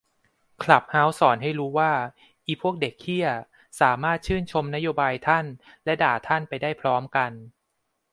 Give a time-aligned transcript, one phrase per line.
[0.63, 1.93] คลับเฮ้าส์สอนให้รูว่า
[2.45, 3.27] อิพวกเด็กเหี้ย
[3.81, 5.45] สามารถชื่นชมนโยบายทั่น
[5.85, 7.31] และด่าท่านไปได้พร้อมกัน